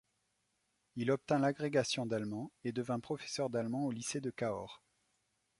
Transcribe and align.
Il 0.95 1.11
obtint 1.11 1.37
l'agrégation 1.37 2.07
d'allemand 2.07 2.51
et 2.63 2.71
devint 2.71 2.99
professeur 2.99 3.51
d'allemand 3.51 3.85
au 3.85 3.91
lycée 3.91 4.19
de 4.19 4.31
Cahors. 4.31 4.81